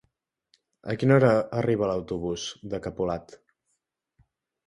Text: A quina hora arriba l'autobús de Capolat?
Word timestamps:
A 0.93 0.93
quina 1.01 1.17
hora 1.17 1.33
arriba 1.59 1.89
l'autobús 1.91 2.45
de 2.71 2.79
Capolat? 2.87 3.35